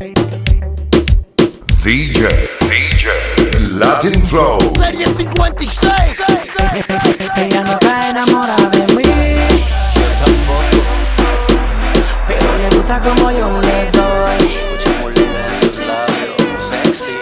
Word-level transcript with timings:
DJ, 0.00 0.14
DJ, 1.84 3.08
Latin 3.72 4.24
Flow. 4.24 4.58
Serie 4.74 5.04
56. 5.04 5.92
Ella 7.36 7.60
no 7.62 7.72
está 7.72 8.08
enamorada 8.08 8.70
de 8.70 8.94
mí. 8.94 9.02
Pero 12.26 12.56
le 12.56 12.76
gusta 12.76 13.00
como 13.00 13.30
yo 13.30 13.60
le 13.60 13.90
doy. 13.90 14.58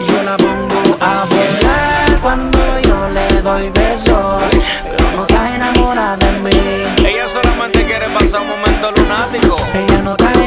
Yo 0.06 0.22
la 0.22 0.36
pongo 0.36 0.96
a 1.00 1.24
volar 1.24 2.20
cuando 2.22 2.58
yo 2.82 3.08
le 3.08 3.42
doy 3.42 3.70
besos. 3.70 4.54
Pero 4.84 5.16
no 5.16 5.22
está 5.22 5.56
enamorada 5.56 6.16
de 6.16 6.30
mí. 6.42 6.60
Ella 7.04 7.26
solamente 7.28 7.84
quiere 7.84 8.08
pasar 8.10 8.42
un 8.42 8.50
momento 8.50 8.92
lunático. 8.92 9.56
Ella 9.74 10.00
no 10.02 10.12
está 10.12 10.37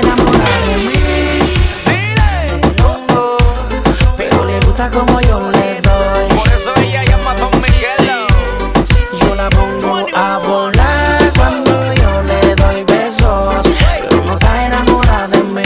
gusta 4.81 4.99
como 4.99 5.21
yo 5.21 5.51
le 5.51 5.81
doy. 5.81 6.37
Por 6.37 6.47
eso 6.47 6.73
ella 6.77 7.03
llama 7.03 7.31
a 7.31 7.35
Don 7.35 7.51
Miguel. 7.61 8.27
Yo 9.19 9.35
la 9.35 9.49
pongo 9.49 10.07
a 10.15 10.37
volar 10.39 11.31
cuando 11.35 11.93
yo 11.93 12.21
le 12.23 12.55
doy 12.55 12.83
besos. 12.83 13.67
Pero 13.99 14.23
no 14.25 14.33
está 14.33 14.65
enamorada 14.65 15.27
de 15.27 15.43
mí. 15.43 15.63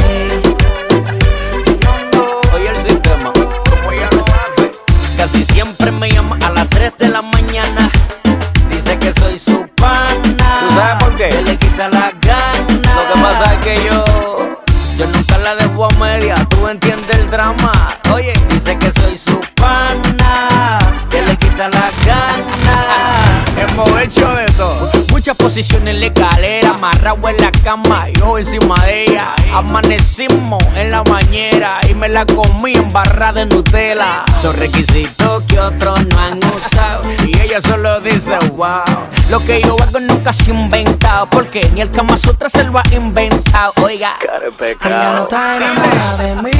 Oye 2.54 2.70
el 2.70 2.76
sistema, 2.76 3.32
como 3.32 3.92
ella 3.92 4.10
lo 4.12 4.26
hace. 4.26 4.72
Casi 5.18 5.46
siempre 5.46 5.92
me 5.92 6.10
llama 6.10 6.38
a 6.46 6.52
las 6.52 6.70
3 6.70 6.94
de 6.98 7.10
la 7.10 7.22
mañana. 7.22 7.90
Dice 8.70 8.98
que 9.00 9.14
soy 9.14 9.40
su 9.40 9.68
pana. 9.76 10.60
¿Tú 10.60 10.76
sabes 10.76 11.04
por 11.04 11.16
qué? 11.16 11.30
Que 11.30 11.42
le 11.42 11.58
quita 11.58 11.90
las 11.90 12.14
ganas. 12.22 12.96
Lo 12.96 13.14
que 13.14 13.22
pasa 13.22 13.54
es 13.54 13.60
que 13.60 13.86
yo, 13.86 14.06
yo 14.98 15.08
nunca 15.08 15.38
la 15.38 15.56
dejo 15.56 15.86
a 15.86 15.90
media. 16.00 16.36
Tú 16.50 16.68
entiendes 16.68 17.18
el 17.18 17.30
drama. 17.30 17.75
Oye, 19.16 19.22
dice 19.22 19.55
posiciones 25.36 25.94
en 25.94 26.00
la 26.00 26.06
escalera, 26.08 26.70
amarrado 26.72 27.30
en 27.30 27.38
la 27.38 27.52
cama, 27.52 28.08
yo 28.20 28.38
encima 28.38 28.76
de 28.86 29.04
ella. 29.04 29.36
Amanecimos 29.54 30.64
en 30.76 30.92
la 30.92 31.02
bañera 31.04 31.80
y 31.90 31.94
me 31.94 32.10
la 32.10 32.26
comí 32.26 32.74
en 32.74 32.92
barra 32.92 33.32
de 33.34 33.46
Nutella. 33.46 34.24
Son 34.42 34.56
requisitos 34.58 35.44
que 35.48 35.60
otros 35.60 36.06
no 36.06 36.20
han 36.20 36.40
usado 36.56 37.04
y 37.26 37.40
ella 37.42 37.62
solo 37.62 38.02
dice 38.02 38.38
wow. 38.56 38.84
Lo 39.30 39.40
que 39.46 39.62
yo 39.62 39.76
hago 39.82 40.00
nunca 40.00 40.32
se 40.34 40.52
ha 40.52 40.56
inventado 40.56 41.30
porque 41.30 41.62
ni 41.74 41.82
el 41.82 41.90
Kama 41.92 42.18
Sutra 42.18 42.50
se 42.50 42.64
lo 42.64 42.78
ha 42.78 42.84
inventado. 42.92 43.74
Oiga, 43.84 44.18
Ella 44.84 45.14
no 45.14 45.24
está 45.24 45.58
enamorada 45.58 46.18
de 46.18 46.36
mí. 46.36 46.52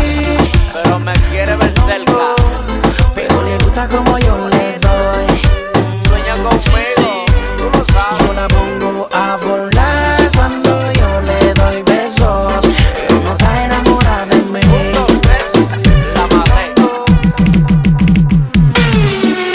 pero 0.74 1.00
me 1.00 1.14
quiere 1.30 1.56
ver 1.56 1.74
cerca. 1.86 2.36
Pero 3.14 3.44
le 3.44 3.58
gusta 3.60 3.88
como 3.88 4.18
yo 4.18 4.48
le 4.50 4.80
doy. 4.80 5.42
Sueña 6.10 6.34
conmigo, 6.36 7.15
Yo 7.96 8.34
la 8.34 8.48
pongo 8.50 9.08
a 9.14 9.38
volar 9.38 10.30
cuando 10.36 10.92
yo 10.92 11.22
le 11.22 11.54
doy 11.54 11.82
besos. 11.84 12.66
Pero 12.94 13.22
no 13.24 13.32
está 13.32 13.66
enamorada 13.66 14.26
de 14.26 14.36
mí. 14.52 14.60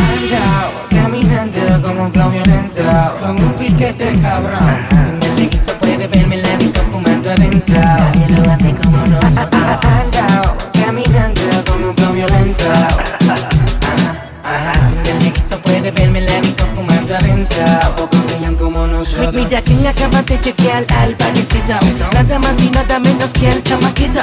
Andao, 0.09 0.71
caminando 0.91 1.83
como 1.83 2.05
un 2.05 2.13
flow 2.13 2.31
violento. 2.31 2.83
Con 3.21 3.43
un 3.43 3.53
piquete 3.55 4.13
cabrón. 4.23 4.87
En 4.91 5.23
el 5.23 5.37
listo 5.37 5.73
puede 5.79 6.07
verme 6.07 6.39
la 6.39 6.57
visto 6.57 6.81
fumando 6.91 7.31
adentro. 7.31 7.79
Nadie 7.79 8.27
lo 8.31 8.51
hace 8.51 8.75
como 8.75 8.97
nosotros. 9.07 9.63
Andao, 9.83 10.57
caminando 10.73 11.43
como 11.71 11.89
un 11.91 11.95
flow 11.95 12.13
violento. 12.15 12.65
Ajá, 12.65 14.15
ajá. 14.45 14.91
En 15.05 15.17
el 15.17 15.25
listo 15.25 15.61
puede 15.61 15.91
verme 15.91 16.23
la 16.23 16.41
visto 16.41 16.65
fumando 16.75 17.15
adentro 17.15 18.30
Mira 18.81 19.61
quien 19.61 19.87
acaba 19.87 20.23
de 20.23 20.41
chequear 20.41 20.87
al 20.97 21.15
parecito 21.15 21.75
Nada 22.15 22.39
más 22.39 22.55
y 22.59 22.71
nada 22.71 22.99
menos 22.99 23.29
que 23.31 23.51
el 23.51 23.63
chamaquito. 23.63 24.21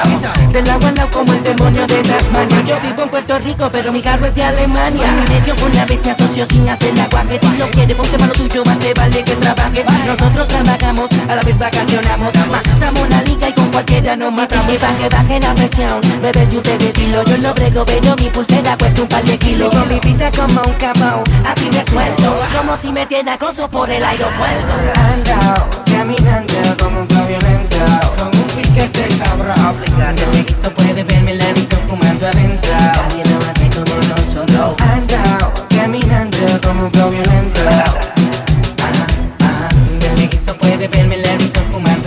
Del 0.51 0.67
agua 0.67 0.89
al 0.89 1.09
como 1.11 1.31
el 1.31 1.43
demonio 1.43 1.85
de 1.85 2.01
Tasmania. 2.01 2.61
Yo 2.65 2.79
vivo 2.81 3.03
en 3.03 3.09
Puerto 3.09 3.37
Rico 3.37 3.69
pero 3.71 3.91
mi 3.91 4.01
carro 4.01 4.25
es 4.25 4.33
de 4.33 4.43
Alemania. 4.43 5.11
Me 5.29 5.41
dio 5.41 5.53
una 5.63 5.85
vez 5.85 6.01
te 6.01 6.09
asocio 6.09 6.47
sin 6.49 6.67
hacer 6.67 6.99
aguaje 6.99 7.39
Si 7.39 7.57
lo 7.57 7.69
quiere 7.69 7.93
ponte 7.93 8.17
mano 8.17 8.33
tuyo 8.33 8.65
más 8.65 8.79
te 8.79 8.93
vale 8.95 9.23
que 9.23 9.35
trabaje. 9.35 9.85
Nosotros 10.07 10.47
trabajamos, 10.47 11.09
a 11.29 11.35
la 11.35 11.41
vez 11.43 11.59
vacacionamos. 11.59 12.33
Estamos 12.33 13.09
la 13.09 13.21
liga 13.21 13.49
y 13.49 13.53
con 13.53 13.69
cualquiera 13.69 14.15
nos 14.15 14.33
matamos. 14.33 14.73
Y 14.73 14.77
que 14.77 15.09
baje 15.09 15.39
la 15.39 15.53
presión, 15.53 16.01
bebé 16.19 16.47
de 16.47 16.57
un 16.57 16.63
peguetilo 16.63 17.23
Yo 17.25 17.37
lo 17.37 17.53
brego 17.53 17.85
pero 17.85 18.15
mi 18.15 18.29
pulsera 18.29 18.75
cuesta 18.75 19.01
un 19.03 19.07
par 19.07 19.23
de 19.23 19.37
kilos. 19.37 19.69
Con 19.69 19.87
mi 19.87 19.99
vida 19.99 20.31
como 20.31 20.61
un 20.61 20.73
cabrón, 20.73 21.23
así 21.45 21.69
de 21.69 21.83
suelto. 21.91 22.39
Como 22.57 22.75
si 22.75 22.91
me 22.91 23.05
tiene 23.05 23.31
acoso 23.31 23.69
por 23.69 23.91
el 23.91 24.03
aeropuerto 24.03 24.46
Andao, 24.95 25.69
caminando 25.85 26.53
como 26.79 27.01
un 27.01 27.07
flow 27.07 27.27
violento 27.27 27.77
Con 28.17 28.27
un 28.27 28.47
piquete 28.55 29.07
cabrón 29.23 29.75
El 30.17 30.31
listo 30.31 30.71
puede 30.73 31.03
verme 31.03 31.35
la 31.35 31.51
visto 31.53 31.77
fumando 31.87 32.27
adentro. 32.27 32.73
Nadie 32.73 33.23
lo 33.25 33.37
hace 33.37 33.69
como 33.69 33.95
nosotros. 33.95 34.75
Andao, 34.81 35.53
caminando 35.69 36.61
como 36.61 36.85
un 36.85 36.91
El 36.93 37.01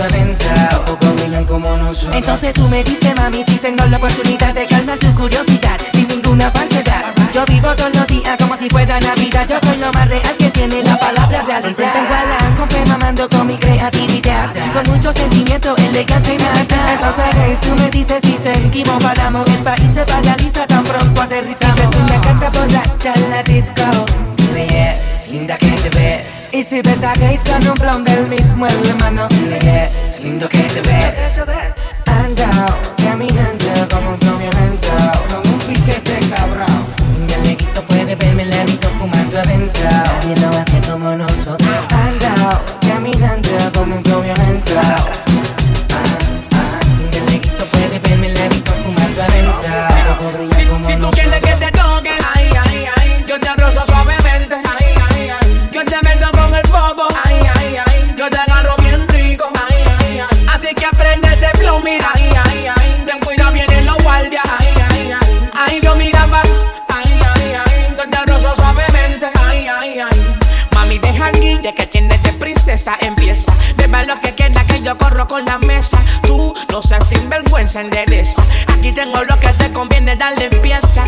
adentro. 0.02 0.48
Poco 0.86 1.06
brillan 1.14 1.44
como 1.44 1.76
nosotros. 1.76 2.16
Entonces 2.16 2.54
tú 2.54 2.66
me 2.68 2.82
dices 2.82 3.14
mami 3.16 3.44
si 3.44 3.56
tengo 3.56 3.84
la 3.84 3.98
oportunidad 3.98 4.54
de 4.54 4.66
calmar 4.66 4.98
tu 4.98 5.14
curiosidad 5.14 5.78
Sin 5.92 6.08
ninguna 6.08 6.50
falsedad. 6.50 7.04
Yo 7.32 7.44
vivo 7.46 7.74
todos 7.76 7.94
los 7.94 8.06
días 8.06 8.36
como 8.38 8.56
si 8.56 8.70
fuera 8.70 8.98
Navidad. 9.00 9.46
Yo 9.48 9.58
soy 9.62 9.76
lo 9.78 9.92
más 9.92 10.08
real 10.08 10.36
que 10.38 10.50
realidad 11.50 11.93
Tengo 11.93 12.15
a 12.15 12.25
la 12.25 12.56
compa 12.56 12.84
mamando 12.87 13.28
con 13.28 13.47
mi 13.47 13.56
creatividad. 13.56 14.50
Con 14.72 14.94
mucho 14.94 15.12
sentimiento, 15.12 15.77
elegancia 15.77 16.34
y 16.34 16.38
mata 16.38 16.93
Entonces 16.93 17.34
Grace, 17.34 17.61
tú 17.62 17.75
me 17.77 17.91
dices 17.91 18.21
si 18.22 18.38
seguimos 18.38 19.03
paramos. 19.03 19.47
El 19.49 19.62
país 19.62 19.93
se 19.93 20.05
paraliza 20.05 20.66
tan 20.66 20.84
pronto 20.84 21.21
aterrizamos. 21.21 21.81
Es 21.81 21.97
una 21.97 22.21
carta 22.21 22.50
borracha 22.50 23.12
en 23.15 23.31
la 23.31 23.43
disco. 23.43 23.83
Yes, 24.55 25.28
linda 25.31 25.56
que 25.56 25.71
te 25.71 25.91
ves. 25.91 26.49
Y 26.53 26.62
si 26.62 26.83
ves 26.83 27.03
a 27.03 27.15
Grace 27.15 27.43
con 27.44 27.67
un 27.67 27.75
blond 27.75 28.09
del 28.09 28.28
mismo 28.28 28.67
hermano. 28.67 29.28
Yes, 29.28 30.21
lindo 30.22 30.49
que 30.49 30.62
te 30.62 30.81
ves. 30.82 31.43
Andao, 32.06 32.67
caminando 32.97 33.88
como 33.88 34.11
un 34.11 34.19
violento 34.19 34.88
Como 35.28 35.55
un 35.55 35.59
piquete 35.61 36.19
cabrón. 36.34 36.87
El 37.34 37.43
negrito 37.43 37.82
puede 37.84 38.15
verme 38.15 38.44
lento 38.44 38.88
fumando 38.99 39.38
adentro. 39.38 39.88
Nadie 39.91 40.37
lo 40.37 40.49
hace 40.49 40.69
empieza, 73.00 73.52
beba 73.76 74.02
lo 74.04 74.18
que 74.20 74.34
queda, 74.34 74.64
que 74.64 74.80
yo 74.80 74.96
corro 74.96 75.26
con 75.28 75.44
la 75.44 75.58
mesa, 75.58 75.98
tú 76.22 76.54
no 76.72 76.82
seas 76.82 77.06
sinvergüenza, 77.08 77.80
endereza, 77.80 78.43
aquí 78.72 78.93
tengo 78.93 79.22
lo 79.25 79.38
que 79.38 79.49
te 79.49 79.70
conviene, 79.72 80.16
darle 80.16 80.49
empieza, 80.50 81.05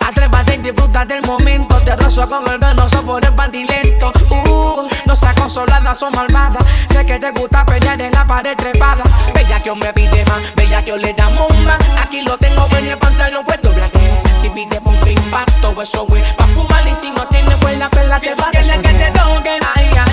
atrévate 0.00 0.56
y 0.56 0.58
disfruta 0.58 1.04
del 1.04 1.22
momento, 1.22 1.76
te 1.82 1.94
rozo 1.94 2.28
con 2.28 2.48
el 2.48 2.58
venoso 2.58 3.02
por 3.02 3.24
el 3.24 3.30
bandilento, 3.32 4.12
uh, 4.30 4.88
no 5.06 5.14
seas 5.14 5.34
consolada, 5.34 5.94
son 5.94 6.12
malvada, 6.12 6.58
sé 6.90 7.06
que 7.06 7.18
te 7.18 7.30
gusta 7.30 7.64
pelear 7.64 8.00
en 8.00 8.12
la 8.12 8.26
pared 8.26 8.56
trepada, 8.56 9.04
bella 9.32 9.60
que 9.60 9.68
yo 9.68 9.76
me 9.76 9.92
pide 9.92 10.24
más, 10.24 10.54
bella 10.56 10.82
que 10.82 10.90
yo 10.90 10.96
le 10.96 11.12
damos 11.14 11.56
más, 11.60 11.78
aquí 12.00 12.22
lo 12.22 12.36
tengo 12.38 12.66
en 12.78 12.88
el 12.88 12.98
pantalón 12.98 13.44
puesto 13.44 13.72
blanco, 13.72 13.98
si 14.40 14.50
pide 14.50 14.78
un 14.84 15.08
impacto, 15.08 15.80
eso 15.80 16.04
güey, 16.06 16.22
pa' 16.36 16.46
fumar. 16.46 16.86
Y 16.88 16.94
si 16.94 17.10
no 17.10 17.24
tiene 17.28 17.54
buena 17.56 17.88
perla, 17.88 18.18
te 18.18 18.34
va 18.34 18.48
a 18.48 18.50
que 18.50 18.60
te 18.60 19.10
toque, 19.12 19.58
ay, 19.74 19.86
ay, 19.86 19.90
ay, 20.06 20.11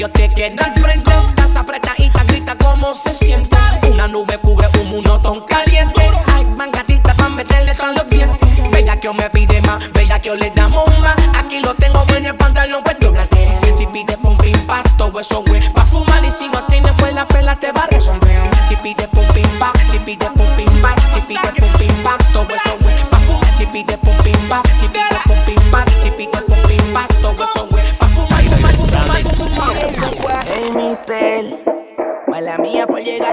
yo 0.00 0.08
te 0.08 0.30
quiero 0.32 0.56
al 0.64 0.72
frente, 0.80 1.29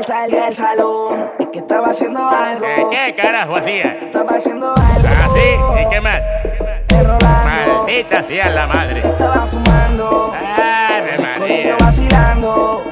del 0.06 0.54
salón. 0.54 1.32
Es 1.40 1.48
que 1.48 1.60
estaba 1.60 1.88
haciendo 1.90 2.20
algo. 2.30 2.90
¿Qué, 2.92 3.16
carajo 3.16 3.56
hacía? 3.56 3.98
Estaba 4.04 4.38
haciendo 4.38 4.68
algo. 4.76 5.08
¿Ah, 5.08 5.28
sí? 5.34 5.82
¿Y 5.82 5.90
qué 5.90 6.02
más? 6.02 6.22
Maldita 7.24 8.24
sea 8.24 8.50
la 8.50 8.68
madre. 8.68 9.00
Estaba 9.00 9.48
fumando. 9.48 10.34
María. 11.40 11.76
vacilando. 11.80 12.84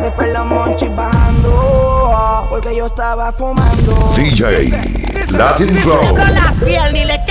Después 0.00 0.32
los 0.32 0.46
monchis 0.46 0.94
bajando. 0.94 2.46
Porque 2.50 2.76
yo 2.76 2.86
estaba 2.86 3.32
fumando. 3.32 4.12
DJ 4.14 4.70
Latin 5.32 5.76
Flow. 5.78 6.16
las 6.16 6.60
piel 6.60 6.92
ni 6.92 7.04
le 7.04 7.24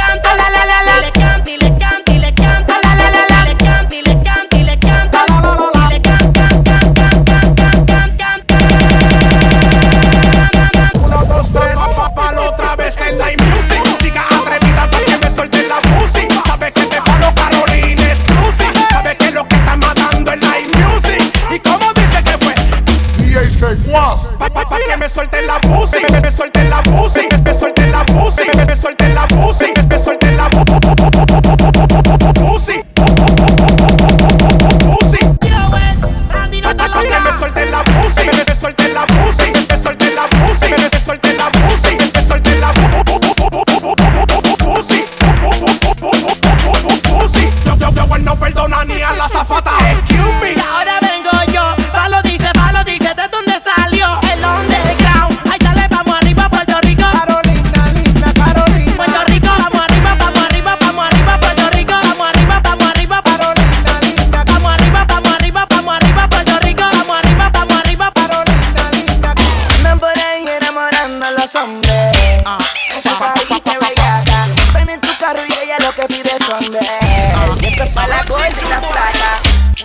Y 77.62 77.66
esto 77.66 77.84
es 77.84 77.90
para 77.92 78.08
la 78.08 78.24
gorda 78.24 78.50
y 78.50 78.70
la 78.70 78.80
flaca. 78.80 79.40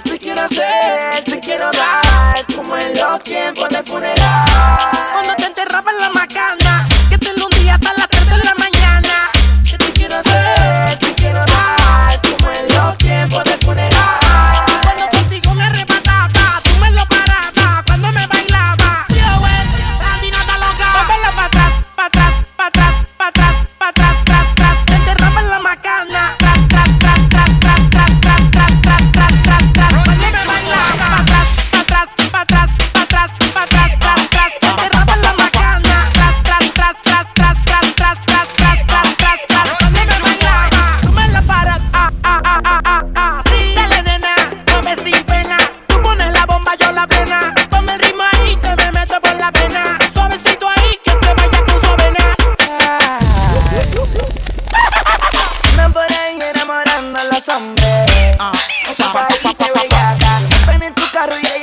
Te 0.05 0.19
quiero 0.19 0.43
hacer, 0.43 1.25
te 1.25 1.41
quiero 1.41 1.71
dar, 1.73 2.45
como 2.55 2.77
en 2.77 2.95
los 2.95 3.23
tiempos 3.23 3.69
de 3.69 3.83
funeral. 3.85 5.38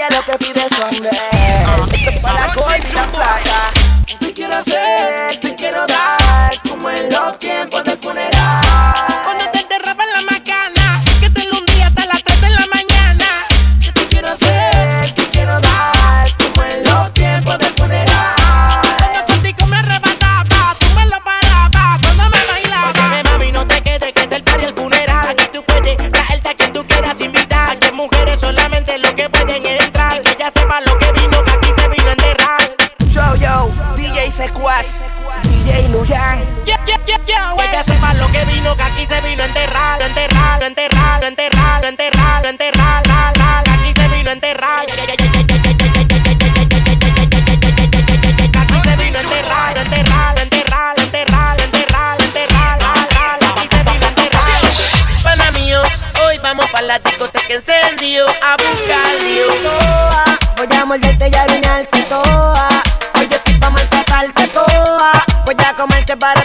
lo 0.09 0.23
que 0.23 0.37
pide 0.37 0.61
su. 0.69 1.34
morderte 60.95 61.29
y 61.29 61.35
arruinarte 61.35 62.01
toa. 62.03 62.69
Hoy 63.15 63.27
yo 63.29 63.35
estoy 63.35 63.53
pa' 63.55 63.69
maltratarte 63.69 64.47
toa. 64.47 65.25
Voy 65.45 65.55
a 65.65 65.75
comerte 65.75 66.15
para 66.15 66.41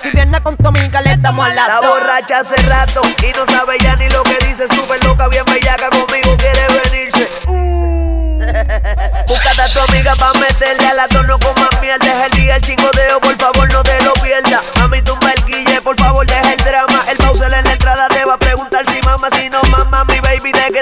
Si 0.00 0.10
viene 0.10 0.40
con 0.42 0.56
tu 0.56 0.66
amiga, 0.66 1.00
le 1.00 1.16
damos 1.16 1.46
a 1.46 1.50
la 1.50 1.80
borracha 1.80 2.40
hace 2.40 2.56
rato 2.66 3.02
y 3.22 3.32
no 3.36 3.46
sabe 3.46 3.78
ya 3.80 3.94
ni 3.96 4.08
lo 4.10 4.22
que 4.24 4.36
dice. 4.46 4.66
Súper 4.74 5.04
loca, 5.04 5.28
bien 5.28 5.44
bellaca, 5.44 5.90
conmigo 5.90 6.36
quiere 6.36 6.66
venirse. 6.68 7.28
Búscate 9.28 9.62
a 9.62 9.68
tu 9.68 9.80
amiga 9.92 10.16
pa' 10.16 10.32
meterle 10.34 10.88
a 10.88 10.94
la 10.94 11.08
tono 11.08 11.38
con 11.38 11.54
más 11.54 11.80
miel. 11.80 11.98
Deja 12.00 12.26
el 12.26 12.32
día 12.32 12.56
el 12.56 12.62
chingodeo, 12.62 13.20
por 13.20 13.36
favor, 13.36 13.72
no 13.72 13.82
te 13.84 14.02
lo 14.02 14.12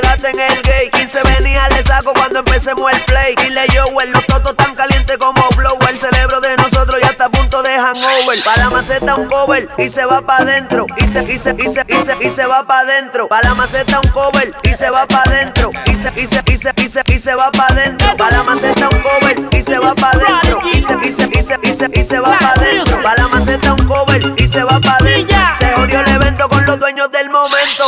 quédate 0.01 0.31
en 0.31 0.41
el 0.41 0.63
gay. 0.63 0.91
15 0.91 1.23
venía, 1.23 1.69
le 1.69 1.83
saco 1.83 2.13
cuando 2.13 2.41
empecemos 2.41 2.91
el 2.93 3.03
play. 3.05 3.35
Dile 3.37 3.67
yo, 3.73 3.87
well, 3.89 4.11
los 4.11 4.27
totos 4.27 4.55
tan 4.57 4.75
calientes 4.75 5.17
como 5.19 5.43
blow. 5.57 5.79
El 5.89 5.99
cerebro 5.99 6.41
de 6.41 6.57
nosotros 6.57 7.01
ya 7.01 7.09
está 7.09 7.27
a 7.27 7.31
punto 7.31 7.63
de 7.63 7.71
hangover. 7.71 8.39
Para 8.45 8.65
la 8.65 8.71
maceta 8.71 9.15
un 9.15 9.29
cover 9.29 9.69
y 9.79 9.91
se 9.91 10.05
va 10.05 10.21
pa' 10.21 10.39
adentro. 10.39 10.87
Y 10.97 11.05
se, 11.09 11.23
y 11.25 11.39
se, 11.39 11.55
y 11.57 11.65
se, 11.65 11.85
y 11.89 12.05
se, 12.05 12.17
y 12.21 12.31
se 12.31 12.47
va 12.47 12.65
pa' 12.65 12.81
adentro. 12.81 13.29
Para 13.29 13.49
la 13.49 13.55
maceta 13.55 14.01
un 14.01 14.11
cover 14.11 14.53
y 14.63 14.71
se 14.71 14.91
va 14.91 15.07
pa' 15.07 15.23
adentro. 15.23 15.71
Y 15.87 15.93
se, 15.93 16.13
y 16.17 16.27
se, 16.27 16.43
y 16.47 16.59
se, 16.59 16.73
y 16.77 16.89
se, 16.89 17.03
y 17.07 17.21
se 17.21 17.35
va 17.35 17.51
pa' 17.53 17.67
adentro. 17.69 18.17
Para 18.17 18.37
la 18.37 18.43
maceta 18.45 18.89
un 18.89 19.01
cover 19.01 19.49
y 19.53 19.63
se 19.63 19.79
va 19.79 19.95
pa' 19.95 20.11
adentro. 20.11 20.61
Y 20.73 20.83
se, 20.83 20.95
y 21.03 21.13
se, 21.13 21.29
y 21.33 21.43
se, 21.43 21.59
y 21.63 21.75
se, 21.75 22.01
y 22.01 22.05
se 22.05 22.21
va 22.21 22.39
pa' 22.39 22.53
adentro. 22.57 23.03
Para 23.03 23.23
la 23.23 23.29
maceta 23.29 23.73
un 23.73 23.87
cover 23.87 24.35
y 24.37 24.49
se 24.49 24.63
va 24.63 24.81
pa' 24.81 24.97
adentro. 25.01 25.37
Se 25.59 25.71
jodió 25.73 26.01
el 26.01 26.09
evento 26.09 26.49
con 26.49 26.67
los 26.67 26.79
dueños 26.79 27.11
del 27.11 27.31
momento. 27.31 27.85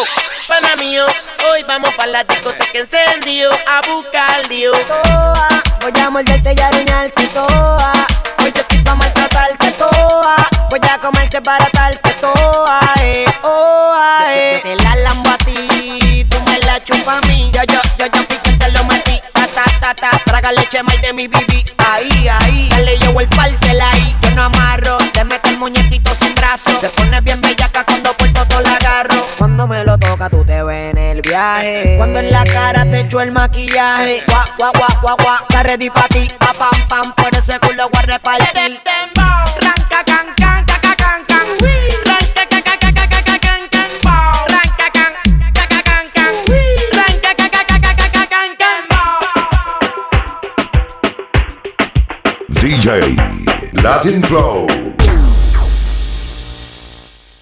Vamos 1.69 1.93
para 1.97 2.11
la 2.11 2.25
discoteca 2.25 2.79
encendido 2.79 3.53
a 3.53 3.83
buscar 3.87 4.49
lío. 4.49 4.73
Toa, 4.87 5.49
voy 5.83 5.93
a 6.01 6.09
morderte 6.09 6.55
y 6.57 6.61
arañarte 6.61 7.27
toa. 7.27 7.93
Hoy 8.43 8.51
te 8.53 8.61
estoy 8.61 8.79
pa' 8.79 8.95
maltratarte 8.95 9.73
toa. 9.73 10.49
Voy 10.71 10.81
a 10.91 10.99
comerte 10.99 11.43
para 11.43 11.67
baratarte 11.67 12.11
toa, 12.23 12.81
eh, 13.03 13.27
oh, 13.43 13.95
eh. 14.31 14.63
Yo 14.65 14.71
te 14.71 14.83
la 14.83 14.97
lambo 14.97 15.29
a 15.29 15.37
ti, 15.37 16.27
tú 16.31 16.41
me 16.47 16.59
la 16.61 16.83
chupas 16.83 17.23
a 17.23 17.27
mí. 17.27 17.51
Yo, 17.53 17.61
yo, 17.65 17.81
yo, 17.99 18.07
yo 18.07 18.23
fui 18.23 18.39
que 18.39 18.53
te 18.53 18.73
lo 18.73 18.85
metí. 18.85 19.21
Ta, 19.35 19.47
ta, 19.49 19.65
ta, 19.79 19.95
ta, 19.95 20.23
traga 20.25 20.53
leche 20.53 20.83
mal 20.83 20.99
de 21.03 21.13
mi 21.13 21.29
bibi. 21.29 21.67
Ahí, 21.77 22.29
ahí, 22.29 22.71
dale 22.71 22.99
yo 23.01 23.21
el 23.21 23.29
partela 23.29 23.91
ahí. 23.91 24.17
Yo 24.23 24.31
no 24.31 24.45
amarro, 24.45 24.97
te 25.13 25.23
meto 25.23 25.51
el 25.51 25.59
muñequito 25.59 26.15
sin 26.15 26.35
brazo. 26.35 26.71
Se 26.81 26.89
pone 26.89 27.21
bien 27.21 27.43
viaje. 31.39 31.95
Cuando 31.97 32.19
en 32.21 32.33
la 32.33 32.45
cara 32.45 32.85
te 32.85 33.01
echo 33.01 33.21
el 33.21 33.33
maquillaje. 33.33 34.23
Gua, 34.27 34.45
gua, 34.59 34.71
gua, 34.73 34.89
gua, 35.03 35.17
gua, 35.23 35.39
está 35.49 35.63
ready 35.63 35.91
pa' 35.91 36.09
ti. 36.09 36.29
Pa, 36.39 36.53
pam, 36.53 36.89
pam, 36.89 37.15
por 37.15 37.35
ese 37.35 37.59
culo 37.61 37.89
voy 37.91 38.03
a 38.03 38.07
repartir. 38.07 38.81
Ranca, 39.61 40.05
can, 40.05 40.27
can, 40.37 40.65
ca, 40.67 40.81
ca, 40.81 40.95
can, 40.97 41.25
can, 41.27 41.49
can. 41.59 41.59
DJ 52.61 53.17
Latin 53.83 54.23
Flow. 54.23 54.88